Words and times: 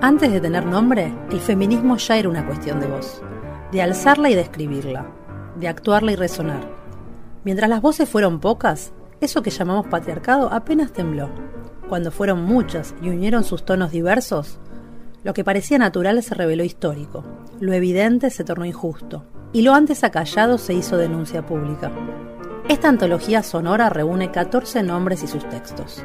Antes 0.00 0.30
de 0.32 0.40
tener 0.40 0.64
nombre, 0.64 1.12
el 1.28 1.40
feminismo 1.40 1.96
ya 1.96 2.18
era 2.18 2.28
una 2.28 2.46
cuestión 2.46 2.78
de 2.78 2.86
voz, 2.86 3.20
de 3.72 3.82
alzarla 3.82 4.30
y 4.30 4.36
describirla, 4.36 5.04
de 5.56 5.66
actuarla 5.66 6.12
y 6.12 6.14
resonar. 6.14 6.60
Mientras 7.42 7.68
las 7.68 7.82
voces 7.82 8.08
fueron 8.08 8.38
pocas, 8.38 8.92
eso 9.20 9.42
que 9.42 9.50
llamamos 9.50 9.88
patriarcado 9.88 10.52
apenas 10.52 10.92
tembló. 10.92 11.30
Cuando 11.88 12.12
fueron 12.12 12.44
muchas 12.44 12.94
y 13.02 13.08
unieron 13.08 13.42
sus 13.42 13.64
tonos 13.64 13.90
diversos, 13.90 14.60
lo 15.24 15.34
que 15.34 15.42
parecía 15.42 15.78
natural 15.78 16.22
se 16.22 16.36
reveló 16.36 16.62
histórico, 16.62 17.24
lo 17.58 17.72
evidente 17.72 18.30
se 18.30 18.44
tornó 18.44 18.66
injusto, 18.66 19.24
y 19.52 19.62
lo 19.62 19.74
antes 19.74 20.04
acallado 20.04 20.58
se 20.58 20.74
hizo 20.74 20.96
denuncia 20.96 21.44
pública. 21.44 21.90
Esta 22.68 22.88
antología 22.88 23.42
sonora 23.42 23.90
reúne 23.90 24.30
14 24.30 24.84
nombres 24.84 25.24
y 25.24 25.26
sus 25.26 25.48
textos. 25.48 26.04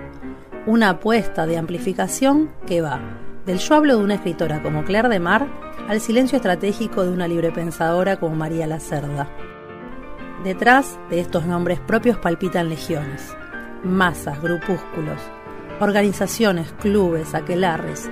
Una 0.66 0.90
apuesta 0.90 1.46
de 1.46 1.58
amplificación 1.58 2.50
que 2.66 2.82
va 2.82 3.00
del 3.46 3.58
yo 3.58 3.76
hablo 3.76 3.98
de 3.98 4.04
una 4.04 4.16
escritora 4.16 4.62
como 4.64 4.86
Claire 4.86 5.10
de 5.10 5.20
Mar 5.20 5.48
al 5.90 6.00
silencio 6.00 6.38
estratégico 6.38 7.04
de 7.04 7.12
una 7.12 7.28
librepensadora 7.28 8.18
como 8.18 8.36
María 8.36 8.68
Lacerda. 8.68 9.30
Detrás 10.44 10.98
de 11.10 11.20
estos 11.20 11.46
nombres 11.46 11.80
propios 11.80 12.18
palpitan 12.18 12.70
legiones, 12.70 13.36
masas, 13.84 14.42
grupúsculos, 14.42 15.22
organizaciones, 15.80 16.74
clubes, 16.74 17.34
aquelarres, 17.34 18.10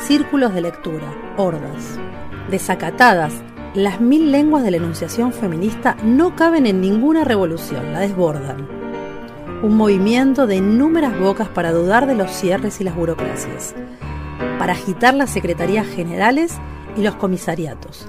círculos 0.00 0.54
de 0.54 0.60
lectura, 0.60 1.12
hordas. 1.36 1.98
Desacatadas, 2.50 3.32
las 3.74 4.00
mil 4.00 4.32
lenguas 4.32 4.64
de 4.64 4.72
la 4.72 4.76
enunciación 4.78 5.32
feminista 5.32 5.96
no 6.02 6.34
caben 6.34 6.66
en 6.66 6.80
ninguna 6.80 7.24
revolución, 7.24 7.92
la 7.92 8.00
desbordan. 8.00 8.68
Un 9.62 9.76
movimiento 9.76 10.46
de 10.46 10.56
inúmeras 10.56 11.18
bocas 11.18 11.48
para 11.48 11.70
dudar 11.70 12.06
de 12.06 12.14
los 12.14 12.30
cierres 12.30 12.80
y 12.80 12.84
las 12.84 12.96
burocracias, 12.96 13.74
para 14.58 14.72
agitar 14.72 15.14
las 15.14 15.30
secretarías 15.30 15.86
generales 15.86 16.58
y 16.96 17.02
los 17.02 17.16
comisariatos, 17.16 18.08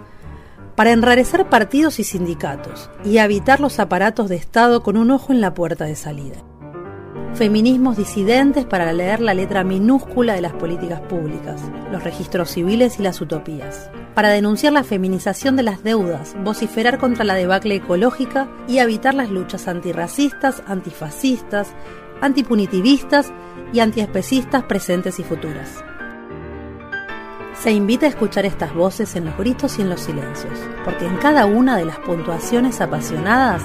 para 0.76 0.92
enrarecer 0.92 1.48
partidos 1.50 2.00
y 2.00 2.04
sindicatos 2.04 2.90
y 3.04 3.18
habitar 3.18 3.60
los 3.60 3.80
aparatos 3.80 4.30
de 4.30 4.36
Estado 4.36 4.84
con 4.84 4.98
un 4.98 5.12
ojo 5.12 5.32
en 5.32 5.42
la 5.42 5.54
puerta 5.54 5.86
de 5.86 5.96
salida. 5.96 6.38
Feminismos 7.34 7.96
disidentes 7.96 8.66
para 8.66 8.92
leer 8.92 9.22
la 9.22 9.34
letra 9.34 9.64
minúscula 9.64 10.34
de 10.34 10.42
las 10.42 10.54
políticas 10.54 11.00
públicas, 11.02 11.62
los 11.92 12.04
registros 12.04 12.52
civiles 12.52 13.00
y 13.00 13.04
las 13.04 13.22
utopías. 13.22 13.90
Para 14.14 14.30
denunciar 14.30 14.74
la 14.74 14.84
feminización 14.84 15.56
de 15.56 15.64
las 15.64 15.82
deudas, 15.84 16.36
vociferar 16.44 16.98
contra 16.98 17.24
la 17.24 17.36
debacle 17.36 17.76
ecológica 17.76 18.50
y 18.68 18.80
habitar 18.80 19.14
las 19.14 19.30
luchas 19.30 19.70
antirracistas, 19.70 20.62
antifascistas, 20.68 21.70
antipunitivistas 22.20 23.32
y 23.72 23.80
antiespecistas 23.80 24.64
presentes 24.64 25.18
y 25.20 25.24
futuras. 25.24 25.84
Se 27.62 27.72
invita 27.72 28.08
a 28.08 28.10
escuchar 28.10 28.44
estas 28.48 28.74
voces 28.74 29.16
en 29.16 29.26
los 29.26 29.38
gritos 29.38 29.78
y 29.78 29.84
en 29.84 29.90
los 29.92 30.02
silencios, 30.02 30.60
porque 30.84 31.06
en 31.06 31.16
cada 31.18 31.46
una 31.46 31.78
de 31.78 31.86
las 31.86 32.00
puntuaciones 32.00 32.82
apasionadas 32.82 33.62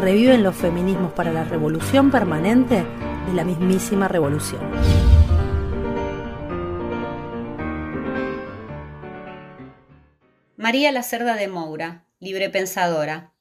reviven 0.00 0.42
los 0.42 0.56
feminismos 0.56 1.12
para 1.12 1.30
la 1.30 1.44
revolución 1.44 2.10
permanente 2.10 2.76
de 3.26 3.32
la 3.34 3.44
mismísima 3.44 4.08
revolución. 4.08 4.62
María 10.56 10.90
Lacerda 10.90 11.34
de 11.34 11.48
Moura, 11.48 12.06
librepensadora. 12.20 13.34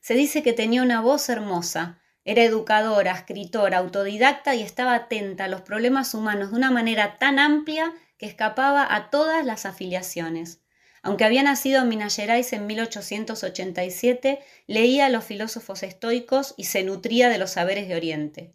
Se 0.00 0.14
dice 0.14 0.42
que 0.42 0.54
tenía 0.54 0.82
una 0.82 1.00
voz 1.00 1.28
hermosa, 1.28 2.00
era 2.24 2.42
educadora, 2.42 3.12
escritora, 3.12 3.78
autodidacta 3.78 4.56
y 4.56 4.62
estaba 4.62 4.96
atenta 4.96 5.44
a 5.44 5.48
los 5.48 5.60
problemas 5.60 6.14
humanos 6.14 6.50
de 6.50 6.56
una 6.56 6.72
manera 6.72 7.16
tan 7.18 7.38
amplia 7.38 7.94
que 8.18 8.26
escapaba 8.26 8.86
a 8.94 9.10
todas 9.10 9.44
las 9.44 9.66
afiliaciones. 9.66 10.60
Aunque 11.02 11.24
había 11.24 11.42
nacido 11.42 11.82
en 11.82 11.88
Minas 11.88 12.16
Gerais 12.16 12.52
en 12.52 12.66
1887, 12.66 14.40
leía 14.66 15.06
a 15.06 15.08
los 15.08 15.24
filósofos 15.24 15.82
estoicos 15.82 16.54
y 16.56 16.64
se 16.64 16.82
nutría 16.82 17.28
de 17.28 17.38
los 17.38 17.52
saberes 17.52 17.86
de 17.88 17.94
Oriente. 17.94 18.54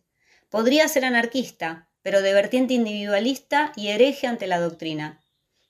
Podría 0.50 0.88
ser 0.88 1.06
anarquista, 1.06 1.90
pero 2.02 2.22
de 2.22 2.34
vertiente 2.34 2.74
individualista 2.74 3.72
y 3.76 3.88
hereje 3.88 4.28
ante 4.28 4.48
la 4.48 4.60
doctrina. 4.60 5.22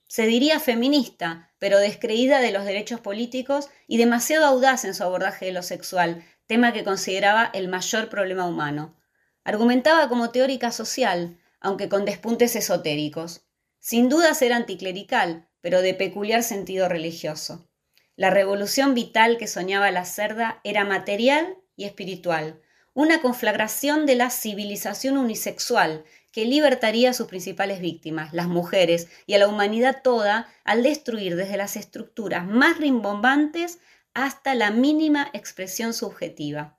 Se 0.08 0.26
diría 0.26 0.60
feminista, 0.60 1.52
pero 1.58 1.78
descreída 1.78 2.40
de 2.40 2.52
los 2.52 2.64
derechos 2.64 3.00
políticos 3.00 3.70
y 3.86 3.96
demasiado 3.96 4.46
audaz 4.46 4.84
en 4.84 4.94
su 4.94 5.04
abordaje 5.04 5.46
de 5.46 5.52
lo 5.52 5.62
sexual, 5.62 6.24
tema 6.46 6.72
que 6.72 6.84
consideraba 6.84 7.50
el 7.54 7.68
mayor 7.68 8.08
problema 8.08 8.46
humano. 8.46 8.96
Argumentaba 9.44 10.08
como 10.08 10.30
teórica 10.30 10.70
social, 10.70 11.38
aunque 11.60 11.88
con 11.88 12.04
despuntes 12.04 12.56
esotéricos. 12.56 13.46
Sin 13.84 14.08
duda 14.08 14.30
era 14.40 14.54
anticlerical, 14.54 15.48
pero 15.60 15.82
de 15.82 15.92
peculiar 15.92 16.44
sentido 16.44 16.88
religioso. 16.88 17.68
La 18.14 18.30
revolución 18.30 18.94
vital 18.94 19.38
que 19.38 19.48
soñaba 19.48 19.90
la 19.90 20.04
cerda 20.04 20.60
era 20.62 20.84
material 20.84 21.58
y 21.74 21.82
espiritual, 21.82 22.62
una 22.94 23.20
conflagración 23.20 24.06
de 24.06 24.14
la 24.14 24.30
civilización 24.30 25.18
unisexual 25.18 26.04
que 26.30 26.44
libertaría 26.44 27.10
a 27.10 27.12
sus 27.12 27.26
principales 27.26 27.80
víctimas, 27.80 28.32
las 28.32 28.46
mujeres, 28.46 29.08
y 29.26 29.34
a 29.34 29.38
la 29.40 29.48
humanidad 29.48 30.02
toda 30.04 30.46
al 30.62 30.84
destruir 30.84 31.34
desde 31.34 31.56
las 31.56 31.74
estructuras 31.74 32.46
más 32.46 32.78
rimbombantes 32.78 33.80
hasta 34.14 34.54
la 34.54 34.70
mínima 34.70 35.28
expresión 35.32 35.92
subjetiva 35.92 36.78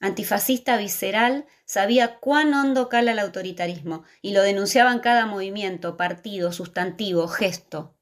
antifascista 0.00 0.76
visceral, 0.76 1.46
sabía 1.64 2.18
cuán 2.18 2.52
hondo 2.54 2.88
cala 2.88 3.12
el 3.12 3.18
autoritarismo 3.18 4.04
y 4.22 4.32
lo 4.32 4.42
denunciaba 4.42 4.92
en 4.92 5.00
cada 5.00 5.26
movimiento, 5.26 5.96
partido, 5.96 6.52
sustantivo, 6.52 7.28
gesto. 7.28 7.94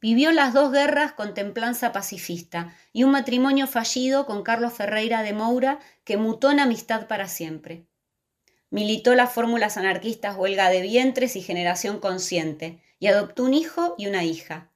Vivió 0.00 0.32
las 0.32 0.52
dos 0.52 0.70
guerras 0.70 1.12
con 1.12 1.32
templanza 1.32 1.92
pacifista 1.92 2.76
y 2.92 3.04
un 3.04 3.10
matrimonio 3.10 3.66
fallido 3.66 4.26
con 4.26 4.42
Carlos 4.42 4.74
Ferreira 4.74 5.22
de 5.22 5.32
Moura 5.32 5.78
que 6.04 6.18
mutó 6.18 6.50
en 6.50 6.60
amistad 6.60 7.06
para 7.06 7.26
siempre. 7.26 7.86
Militó 8.68 9.14
las 9.14 9.32
fórmulas 9.32 9.76
anarquistas 9.76 10.36
huelga 10.36 10.68
de 10.68 10.82
vientres 10.82 11.36
y 11.36 11.40
generación 11.40 12.00
consciente 12.00 12.82
y 12.98 13.06
adoptó 13.06 13.44
un 13.44 13.54
hijo 13.54 13.94
y 13.96 14.08
una 14.08 14.24
hija. 14.24 14.70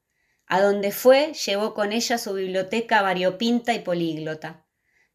A 0.46 0.62
donde 0.62 0.92
fue, 0.92 1.34
llevó 1.34 1.74
con 1.74 1.92
ella 1.92 2.16
su 2.16 2.32
biblioteca 2.32 3.02
variopinta 3.02 3.74
y 3.74 3.80
políglota. 3.80 4.64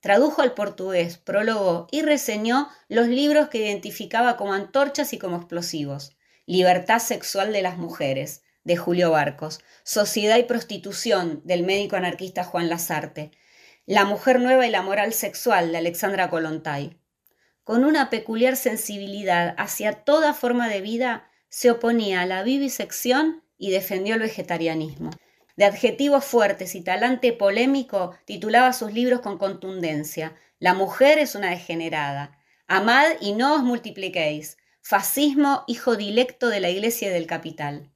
Tradujo 0.03 0.41
al 0.41 0.53
portugués, 0.53 1.17
prologó 1.17 1.87
y 1.89 2.01
reseñó 2.01 2.67
los 2.89 3.07
libros 3.07 3.47
que 3.47 3.59
identificaba 3.59 4.35
como 4.35 4.51
antorchas 4.51 5.13
y 5.13 5.17
como 5.17 5.37
explosivos. 5.37 6.17
Libertad 6.45 6.99
sexual 6.99 7.53
de 7.53 7.61
las 7.61 7.77
mujeres, 7.77 8.43
de 8.65 8.75
Julio 8.75 9.11
Barcos. 9.11 9.61
Sociedad 9.85 10.37
y 10.37 10.43
prostitución, 10.43 11.39
del 11.45 11.63
médico 11.63 11.95
anarquista 11.95 12.43
Juan 12.43 12.67
Lazarte. 12.67 13.31
La 13.85 14.03
mujer 14.03 14.41
nueva 14.41 14.67
y 14.67 14.71
la 14.71 14.81
moral 14.81 15.13
sexual, 15.13 15.71
de 15.71 15.77
Alexandra 15.77 16.29
Kolontai. 16.29 16.97
Con 17.63 17.85
una 17.85 18.09
peculiar 18.09 18.57
sensibilidad 18.57 19.55
hacia 19.57 20.03
toda 20.03 20.33
forma 20.33 20.67
de 20.67 20.81
vida, 20.81 21.31
se 21.47 21.71
oponía 21.71 22.19
a 22.19 22.25
la 22.25 22.43
vivisección 22.43 23.41
y 23.57 23.71
defendió 23.71 24.15
el 24.15 24.19
vegetarianismo 24.19 25.11
de 25.55 25.65
adjetivos 25.65 26.25
fuertes 26.25 26.75
y 26.75 26.81
talante 26.81 27.33
polémico, 27.33 28.15
titulaba 28.25 28.73
sus 28.73 28.93
libros 28.93 29.21
con 29.21 29.37
contundencia. 29.37 30.35
La 30.59 30.73
mujer 30.73 31.19
es 31.19 31.35
una 31.35 31.49
degenerada. 31.49 32.37
Amad 32.67 33.05
y 33.21 33.33
no 33.33 33.55
os 33.55 33.63
multipliquéis. 33.63 34.57
Fascismo, 34.81 35.63
hijo 35.67 35.95
dilecto 35.95 36.49
de 36.49 36.59
la 36.59 36.69
Iglesia 36.69 37.09
y 37.09 37.11
del 37.11 37.27
capital. 37.27 37.91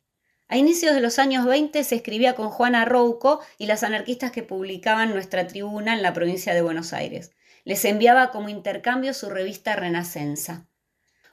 A 0.50 0.58
inicios 0.58 0.96
de 0.96 1.02
los 1.02 1.20
años 1.20 1.46
20 1.46 1.84
se 1.84 1.96
escribía 1.96 2.34
con 2.34 2.50
Juana 2.50 2.86
Rouco 2.86 3.42
y 3.58 3.66
las 3.66 3.84
anarquistas 3.84 4.32
que 4.32 4.44
publicaban 4.44 5.10
Nuestra 5.10 5.48
Tribuna 5.48 5.94
en 5.94 6.02
la 6.02 6.14
provincia 6.14 6.54
de 6.54 6.62
Buenos 6.62 6.94
Aires. 6.94 7.32
Les 7.66 7.84
enviaba 7.84 8.32
como 8.32 8.48
intercambio 8.48 9.14
su 9.14 9.30
revista 9.30 9.76
Renacenza. 9.76 10.66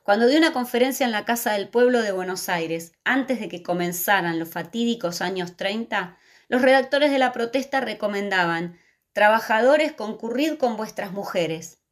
Cuando 0.02 0.26
dio 0.26 0.37
una 0.37 0.52
conferencia 0.52 1.06
en 1.06 1.12
la 1.12 1.25
Casa 1.25 1.52
del 1.52 1.69
Pueblo 1.69 2.02
de 2.02 2.10
Buenos 2.10 2.48
Aires, 2.48 2.93
antes 3.04 3.38
de 3.38 3.48
que 3.48 3.62
comenzaran 3.62 4.38
los 4.38 4.48
fatídicos 4.48 5.22
años 5.22 5.56
30, 5.56 6.19
los 6.49 6.62
redactores 6.62 7.11
de 7.11 7.19
la 7.19 7.32
protesta 7.32 7.81
recomendaban, 7.81 8.79
trabajadores, 9.12 9.93
concurrid 9.93 10.56
con 10.56 10.76
vuestras 10.76 11.12
mujeres. 11.12 11.85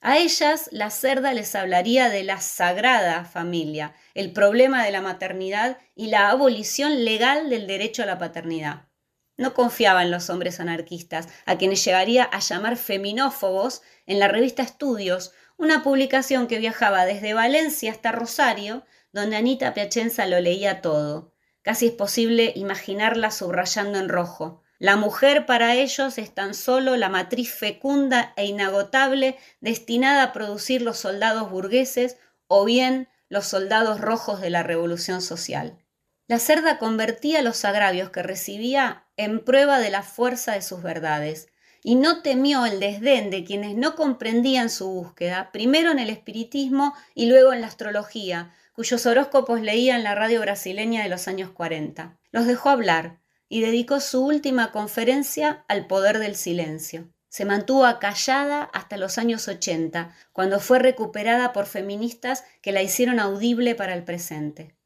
A 0.00 0.18
ellas 0.18 0.68
la 0.70 0.90
cerda 0.90 1.32
les 1.32 1.54
hablaría 1.54 2.10
de 2.10 2.24
la 2.24 2.40
sagrada 2.40 3.24
familia, 3.24 3.94
el 4.12 4.32
problema 4.32 4.84
de 4.84 4.90
la 4.90 5.00
maternidad 5.00 5.78
y 5.94 6.08
la 6.08 6.28
abolición 6.28 7.04
legal 7.06 7.48
del 7.48 7.66
derecho 7.66 8.02
a 8.02 8.06
la 8.06 8.18
paternidad. 8.18 8.88
No 9.36 9.54
confiaba 9.54 10.02
en 10.02 10.10
los 10.10 10.30
hombres 10.30 10.60
anarquistas, 10.60 11.28
a 11.46 11.56
quienes 11.56 11.84
llegaría 11.84 12.24
a 12.24 12.40
llamar 12.40 12.76
feminófobos 12.76 13.82
en 14.06 14.20
la 14.20 14.28
revista 14.28 14.62
Estudios, 14.62 15.32
una 15.56 15.82
publicación 15.82 16.48
que 16.48 16.58
viajaba 16.58 17.06
desde 17.06 17.34
Valencia 17.34 17.90
hasta 17.90 18.12
Rosario, 18.12 18.84
donde 19.12 19.36
Anita 19.36 19.74
Piacenza 19.74 20.26
lo 20.26 20.40
leía 20.40 20.82
todo. 20.82 21.33
Casi 21.64 21.86
es 21.86 21.92
posible 21.92 22.52
imaginarla 22.56 23.30
subrayando 23.30 23.98
en 23.98 24.10
rojo. 24.10 24.62
La 24.78 24.96
mujer 24.96 25.46
para 25.46 25.74
ellos 25.74 26.18
es 26.18 26.34
tan 26.34 26.52
solo 26.52 26.98
la 26.98 27.08
matriz 27.08 27.54
fecunda 27.54 28.34
e 28.36 28.44
inagotable 28.44 29.38
destinada 29.62 30.24
a 30.24 30.32
producir 30.34 30.82
los 30.82 30.98
soldados 30.98 31.50
burgueses 31.50 32.18
o 32.48 32.66
bien 32.66 33.08
los 33.30 33.46
soldados 33.46 34.02
rojos 34.02 34.42
de 34.42 34.50
la 34.50 34.62
revolución 34.62 35.22
social. 35.22 35.78
La 36.26 36.38
cerda 36.38 36.78
convertía 36.78 37.40
los 37.40 37.64
agravios 37.64 38.10
que 38.10 38.22
recibía 38.22 39.06
en 39.16 39.42
prueba 39.42 39.78
de 39.78 39.88
la 39.88 40.02
fuerza 40.02 40.52
de 40.52 40.60
sus 40.60 40.82
verdades, 40.82 41.48
y 41.82 41.94
no 41.94 42.22
temió 42.22 42.66
el 42.66 42.80
desdén 42.80 43.30
de 43.30 43.44
quienes 43.44 43.74
no 43.74 43.94
comprendían 43.94 44.70
su 44.70 44.88
búsqueda, 44.88 45.50
primero 45.52 45.90
en 45.90 45.98
el 45.98 46.10
espiritismo 46.10 46.94
y 47.14 47.26
luego 47.26 47.52
en 47.52 47.60
la 47.60 47.66
astrología, 47.68 48.54
cuyos 48.74 49.06
horóscopos 49.06 49.60
leía 49.60 49.96
en 49.96 50.02
la 50.02 50.14
radio 50.14 50.40
brasileña 50.40 51.02
de 51.02 51.08
los 51.08 51.28
años 51.28 51.50
40. 51.50 52.18
Los 52.32 52.46
dejó 52.46 52.70
hablar 52.70 53.20
y 53.48 53.60
dedicó 53.60 54.00
su 54.00 54.24
última 54.26 54.72
conferencia 54.72 55.64
al 55.68 55.86
poder 55.86 56.18
del 56.18 56.34
silencio. 56.34 57.08
Se 57.28 57.44
mantuvo 57.44 57.86
acallada 57.86 58.64
hasta 58.72 58.96
los 58.96 59.16
años 59.16 59.48
80, 59.48 60.14
cuando 60.32 60.60
fue 60.60 60.80
recuperada 60.80 61.52
por 61.52 61.66
feministas 61.66 62.44
que 62.60 62.72
la 62.72 62.82
hicieron 62.82 63.20
audible 63.20 63.74
para 63.74 63.94
el 63.94 64.04
presente. 64.04 64.76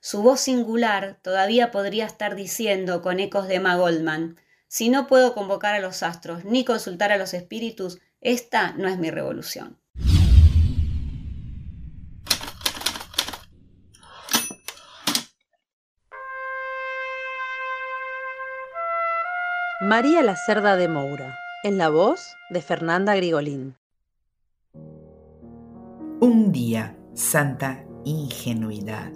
Su 0.00 0.22
voz 0.22 0.40
singular 0.40 1.18
todavía 1.22 1.70
podría 1.70 2.06
estar 2.06 2.34
diciendo 2.34 3.02
con 3.02 3.20
ecos 3.20 3.48
de 3.48 3.56
Emma 3.56 3.76
Goldman, 3.76 4.36
si 4.68 4.90
no 4.90 5.06
puedo 5.06 5.32
convocar 5.32 5.74
a 5.74 5.80
los 5.80 6.02
astros 6.02 6.44
ni 6.44 6.64
consultar 6.64 7.10
a 7.10 7.16
los 7.16 7.32
espíritus, 7.32 7.98
esta 8.20 8.72
no 8.72 8.88
es 8.88 8.98
mi 8.98 9.10
revolución. 9.10 9.77
María 19.88 20.22
la 20.22 20.36
Cerda 20.36 20.76
de 20.76 20.86
Moura, 20.86 21.38
en 21.64 21.78
la 21.78 21.88
voz 21.88 22.36
de 22.50 22.60
Fernanda 22.60 23.14
Grigolín. 23.16 23.74
Un 26.20 26.52
día, 26.52 26.94
santa 27.14 27.86
ingenuidad. 28.04 29.12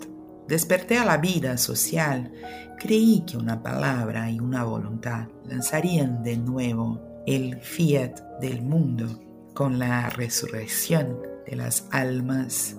Desperté 0.49 0.97
a 0.97 1.05
la 1.05 1.19
vida 1.19 1.59
social, 1.59 2.33
creí 2.79 3.23
que 3.27 3.37
una 3.37 3.63
palabra 3.63 4.31
y 4.31 4.41
una 4.41 4.65
voluntad 4.65 5.29
lanzarían 5.45 6.23
de 6.23 6.39
nuevo 6.39 7.23
el 7.27 7.61
fiat 7.61 8.19
del 8.41 8.63
mundo 8.63 9.21
con 9.53 9.79
la 9.79 10.09
resurrección 10.09 11.19
de 11.45 11.55
las 11.55 11.87
almas 11.91 12.79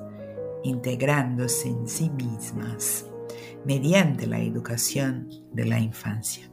integrándose 0.64 1.68
en 1.68 1.88
sí 1.88 2.10
mismas 2.10 3.06
mediante 3.66 4.26
la 4.26 4.40
educación 4.40 5.30
de 5.52 5.66
la 5.66 5.78
infancia. 5.78 6.53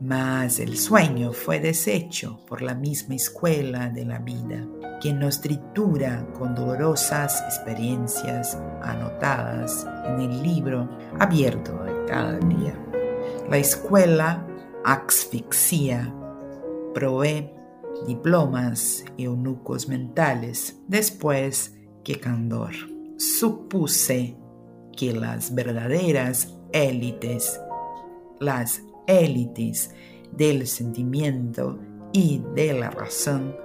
Mas 0.00 0.60
el 0.60 0.76
sueño 0.78 1.32
fue 1.32 1.58
deshecho 1.58 2.38
por 2.46 2.62
la 2.62 2.74
misma 2.74 3.16
escuela 3.16 3.88
de 3.88 4.04
la 4.04 4.18
vida, 4.18 4.64
que 5.00 5.12
nos 5.12 5.40
tritura 5.40 6.24
con 6.38 6.54
dolorosas 6.54 7.42
experiencias 7.42 8.56
anotadas 8.80 9.86
en 10.06 10.20
el 10.20 10.42
libro 10.42 10.88
abierto 11.18 11.82
de 11.82 12.04
cada 12.06 12.38
día. 12.38 12.74
La 13.50 13.58
escuela 13.58 14.46
asfixia, 14.84 16.14
provee 16.94 17.50
diplomas 18.06 19.04
eunucos 19.16 19.88
mentales 19.88 20.76
después 20.86 21.74
que 22.04 22.20
candor. 22.20 22.72
Supuse 23.16 24.36
que 24.96 25.12
las 25.12 25.54
verdaderas 25.54 26.54
élites, 26.72 27.60
las 28.40 28.82
élites 29.08 29.90
del 30.30 30.68
sentimiento 30.68 31.80
y 32.12 32.40
de 32.54 32.74
la 32.74 32.90
razón 32.90 33.56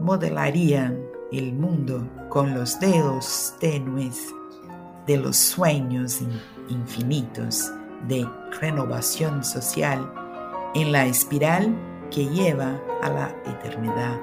modelarían 0.00 1.00
el 1.32 1.54
mundo 1.54 2.06
con 2.28 2.52
los 2.54 2.78
dedos 2.78 3.54
tenues 3.60 4.34
de 5.06 5.16
los 5.16 5.36
sueños 5.36 6.20
infinitos 6.68 7.70
de 8.08 8.28
renovación 8.60 9.42
social 9.42 10.12
en 10.74 10.92
la 10.92 11.06
espiral 11.06 11.74
que 12.10 12.26
lleva 12.26 12.80
a 13.02 13.10
la 13.10 13.28
eternidad 13.46 14.20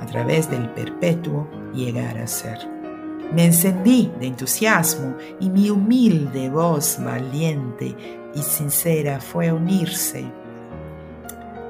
a 0.00 0.06
través 0.06 0.50
del 0.50 0.68
perpetuo 0.70 1.48
llegar 1.72 2.18
a 2.18 2.26
ser. 2.26 2.79
Me 3.32 3.44
encendí 3.44 4.10
de 4.18 4.26
entusiasmo 4.26 5.14
y 5.38 5.50
mi 5.50 5.70
humilde 5.70 6.50
voz 6.50 6.98
valiente 7.02 7.94
y 8.34 8.42
sincera 8.42 9.20
fue 9.20 9.52
unirse 9.52 10.24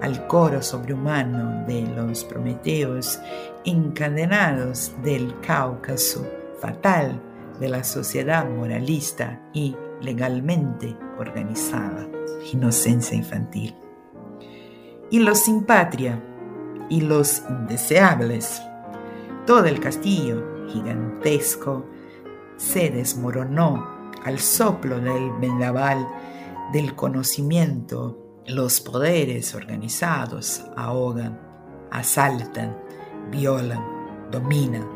al 0.01 0.27
coro 0.27 0.63
sobrehumano 0.63 1.67
de 1.67 1.83
los 1.83 2.25
Prometeos 2.25 3.21
encadenados 3.65 4.93
del 5.03 5.39
Cáucaso 5.41 6.27
fatal 6.61 7.21
de 7.61 7.69
la 7.69 7.85
sociedad 7.85 8.49
moralista 8.49 9.39
y 9.53 9.77
legalmente 10.01 10.97
organizada, 11.19 12.09
inocencia 12.53 13.17
infantil. 13.17 13.75
Y 15.11 15.19
los 15.19 15.41
sin 15.41 15.65
patria 15.65 16.23
y 16.89 17.03
los 17.03 17.43
indeseables, 17.51 18.63
todo 19.47 19.67
el 19.67 19.79
castillo 19.79 20.50
gigantesco 20.73 21.85
se 22.57 22.91
desmoronó 22.91 24.13
al 24.25 24.39
soplo 24.39 25.01
del 25.01 25.33
vendaval 25.41 26.07
del 26.73 26.95
conocimiento, 26.95 28.43
los 28.47 28.81
poderes 28.81 29.55
organizados 29.55 30.65
ahogan, 30.77 31.41
asaltan, 31.91 32.77
violan, 33.31 33.83
dominan, 34.31 34.87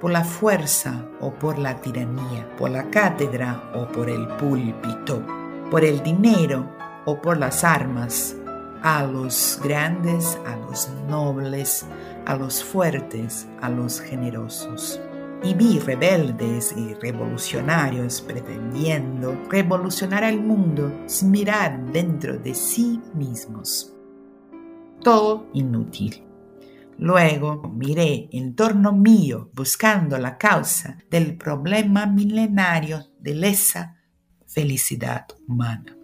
por 0.00 0.12
la 0.12 0.22
fuerza 0.24 1.06
o 1.20 1.32
por 1.32 1.58
la 1.58 1.80
tiranía, 1.80 2.48
por 2.56 2.70
la 2.70 2.88
cátedra 2.88 3.72
o 3.74 3.88
por 3.88 4.08
el 4.08 4.26
púlpito, 4.36 5.24
por 5.70 5.84
el 5.84 6.02
dinero 6.02 6.66
o 7.04 7.20
por 7.20 7.36
las 7.36 7.64
armas, 7.64 8.36
a 8.82 9.02
los 9.02 9.58
grandes, 9.62 10.38
a 10.46 10.54
los 10.56 10.88
nobles, 11.08 11.84
a 12.26 12.36
los 12.36 12.62
fuertes, 12.62 13.48
a 13.60 13.68
los 13.68 14.00
generosos 14.00 15.00
y 15.42 15.54
vi 15.54 15.78
rebeldes 15.78 16.74
y 16.76 16.94
revolucionarios 16.94 18.20
pretendiendo 18.20 19.36
revolucionar 19.48 20.24
al 20.24 20.40
mundo 20.40 20.92
sin 21.06 21.30
mirar 21.30 21.92
dentro 21.92 22.38
de 22.38 22.54
sí 22.54 23.00
mismos. 23.14 23.94
Todo 25.02 25.48
inútil. 25.54 26.24
Luego 26.98 27.62
miré 27.76 28.28
en 28.32 28.56
torno 28.56 28.92
mío 28.92 29.50
buscando 29.54 30.18
la 30.18 30.36
causa 30.36 30.98
del 31.08 31.36
problema 31.36 32.06
milenario 32.06 33.06
de 33.20 33.48
esa 33.48 33.96
felicidad 34.46 35.26
humana. 35.46 35.94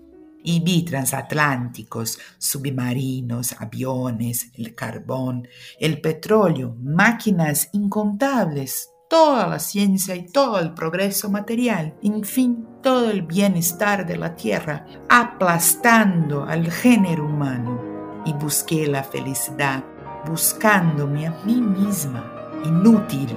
Y 0.44 0.60
vi 0.60 0.84
transatlánticos, 0.84 2.18
submarinos, 2.38 3.56
aviones, 3.58 4.52
el 4.54 4.74
carbón, 4.74 5.48
el 5.80 6.00
petróleo, 6.00 6.76
máquinas 6.80 7.70
incontables, 7.72 8.93
toda 9.08 9.46
la 9.46 9.58
ciencia 9.58 10.14
y 10.16 10.26
todo 10.26 10.58
el 10.58 10.74
progreso 10.74 11.30
material, 11.30 11.94
en 12.02 12.24
fin, 12.24 12.66
todo 12.82 13.10
el 13.10 13.22
bienestar 13.22 14.06
de 14.06 14.16
la 14.16 14.34
tierra, 14.34 14.86
aplastando 15.08 16.44
al 16.44 16.70
género 16.70 17.26
humano. 17.26 18.22
Y 18.26 18.32
busqué 18.32 18.86
la 18.86 19.02
felicidad, 19.02 19.84
buscándome 20.26 21.26
a 21.26 21.32
mí 21.44 21.60
misma. 21.60 22.24
Inútil 22.64 23.36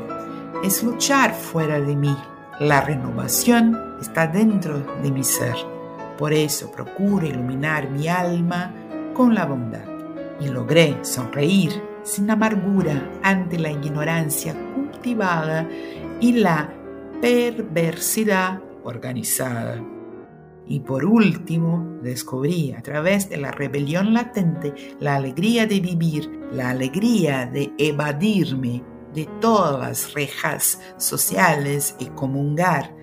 es 0.64 0.84
luchar 0.84 1.34
fuera 1.34 1.80
de 1.80 1.96
mí. 1.96 2.16
La 2.60 2.82
renovación 2.82 3.98
está 4.02 4.28
dentro 4.28 4.80
de 5.04 5.12
mi 5.12 5.24
ser. 5.24 5.56
Por 6.18 6.34
eso 6.34 6.72
procuro 6.72 7.28
iluminar 7.28 7.90
mi 7.90 8.08
alma 8.08 8.74
con 9.14 9.36
la 9.36 9.46
bondad. 9.46 9.86
Y 10.40 10.48
logré 10.48 10.98
sonreír 11.04 11.84
sin 12.04 12.30
amargura 12.32 13.12
ante 13.22 13.60
la 13.60 13.72
ignorancia 13.72 14.56
y 16.20 16.34
la 16.34 16.74
perversidad 17.22 18.62
organizada. 18.84 19.84
Y 20.68 20.82
por 20.82 21.06
último, 21.06 21.98
descubrí 22.02 22.74
a 22.74 22.82
través 22.82 23.30
de 23.30 23.38
la 23.38 23.52
rebelión 23.52 24.14
latente 24.14 24.74
la 25.00 25.16
alegría 25.16 25.66
de 25.66 25.80
vivir, 25.80 26.30
la 26.52 26.72
alegría 26.72 27.46
de 27.46 27.72
evadirme 27.78 28.84
de 29.14 29.28
todas 29.40 29.80
las 29.80 30.14
rejas 30.14 30.82
sociales 30.98 31.96
y 32.00 32.08
comungar 32.08 32.94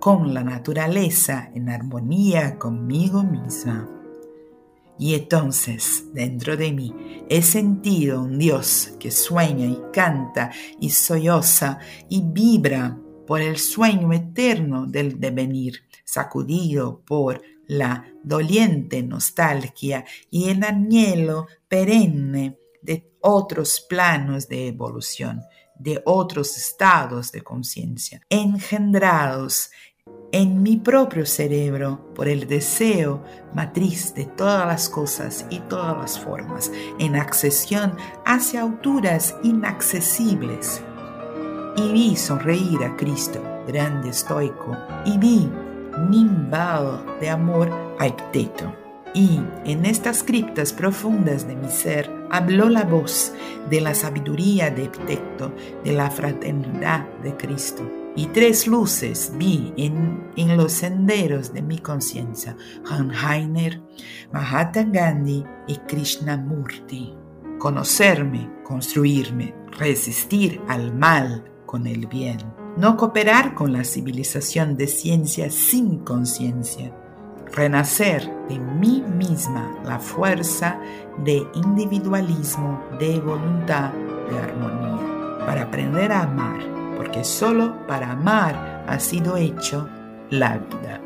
con 0.00 0.34
la 0.34 0.42
naturaleza 0.42 1.50
en 1.54 1.68
armonía 1.68 2.58
conmigo 2.58 3.22
misma. 3.22 3.88
Y 5.02 5.16
entonces, 5.16 6.04
dentro 6.14 6.56
de 6.56 6.70
mí, 6.70 7.24
he 7.28 7.42
sentido 7.42 8.22
un 8.22 8.38
Dios 8.38 8.92
que 9.00 9.10
sueña 9.10 9.66
y 9.66 9.76
canta 9.92 10.52
y 10.78 10.90
solloza 10.90 11.80
y 12.08 12.22
vibra 12.24 12.96
por 13.26 13.40
el 13.40 13.58
sueño 13.58 14.12
eterno 14.12 14.86
del 14.86 15.18
devenir, 15.18 15.82
sacudido 16.04 17.02
por 17.04 17.42
la 17.66 18.06
doliente 18.22 19.02
nostalgia 19.02 20.04
y 20.30 20.50
el 20.50 20.62
anhelo 20.62 21.48
perenne 21.66 22.56
de 22.80 23.10
otros 23.22 23.80
planos 23.80 24.46
de 24.46 24.68
evolución, 24.68 25.42
de 25.74 26.00
otros 26.04 26.56
estados 26.56 27.32
de 27.32 27.42
conciencia, 27.42 28.20
engendrados 28.30 29.72
en 30.32 30.62
mi 30.62 30.78
propio 30.78 31.26
cerebro 31.26 32.00
por 32.14 32.26
el 32.26 32.48
deseo 32.48 33.22
matriz 33.54 34.14
de 34.14 34.24
todas 34.24 34.66
las 34.66 34.88
cosas 34.88 35.46
y 35.50 35.60
todas 35.60 35.96
las 35.96 36.18
formas, 36.18 36.72
en 36.98 37.16
accesión 37.16 37.94
hacia 38.24 38.62
alturas 38.62 39.36
inaccesibles. 39.42 40.82
Y 41.76 41.92
vi 41.92 42.16
sonreír 42.16 42.82
a 42.82 42.96
Cristo, 42.96 43.42
grande 43.68 44.08
estoico, 44.08 44.76
y 45.04 45.18
vi 45.18 45.50
nimbado 46.08 47.04
de 47.20 47.28
amor 47.28 47.70
a 47.98 48.06
Epteto. 48.06 48.74
Y 49.14 49.40
en 49.66 49.84
estas 49.84 50.22
criptas 50.22 50.72
profundas 50.72 51.46
de 51.46 51.54
mi 51.54 51.70
ser 51.70 52.10
habló 52.30 52.70
la 52.70 52.84
voz 52.84 53.34
de 53.68 53.82
la 53.82 53.94
sabiduría 53.94 54.70
de 54.70 54.84
Epteto, 54.84 55.52
de 55.84 55.92
la 55.92 56.10
fraternidad 56.10 57.06
de 57.22 57.36
Cristo 57.36 58.01
y 58.14 58.26
tres 58.26 58.66
luces 58.66 59.32
vi 59.36 59.72
en, 59.76 60.30
en 60.36 60.56
los 60.56 60.72
senderos 60.72 61.52
de 61.52 61.62
mi 61.62 61.78
conciencia, 61.78 62.56
Heiner, 62.90 63.80
Mahatma 64.32 64.86
Gandhi 64.92 65.44
y 65.66 65.76
Krishnamurti. 65.76 67.14
Conocerme, 67.58 68.50
construirme, 68.64 69.54
resistir 69.78 70.60
al 70.68 70.94
mal 70.94 71.44
con 71.64 71.86
el 71.86 72.06
bien. 72.06 72.38
No 72.76 72.96
cooperar 72.96 73.54
con 73.54 73.72
la 73.72 73.84
civilización 73.84 74.76
de 74.76 74.88
ciencia 74.88 75.50
sin 75.50 75.98
conciencia. 76.00 76.94
Renacer 77.52 78.30
de 78.48 78.58
mí 78.58 79.04
misma 79.16 79.78
la 79.84 79.98
fuerza 79.98 80.80
de 81.24 81.46
individualismo, 81.54 82.82
de 82.98 83.20
voluntad, 83.20 83.92
de 84.30 84.38
armonía, 84.38 85.38
para 85.46 85.62
aprender 85.64 86.10
a 86.12 86.22
amar 86.22 86.81
porque 86.96 87.24
solo 87.24 87.86
para 87.86 88.12
amar 88.12 88.84
ha 88.86 88.98
sido 88.98 89.36
hecho 89.36 89.88
la 90.30 90.58
vida. 90.58 91.00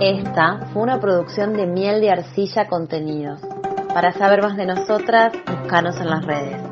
Esta 0.00 0.66
fue 0.72 0.82
una 0.82 1.00
producción 1.00 1.54
de 1.54 1.66
Miel 1.66 2.00
de 2.00 2.10
Arcilla 2.10 2.66
Contenidos. 2.66 3.40
Para 3.94 4.12
saber 4.12 4.42
más 4.42 4.56
de 4.56 4.66
nosotras, 4.66 5.32
búscanos 5.46 6.00
en 6.00 6.10
las 6.10 6.24
redes. 6.24 6.71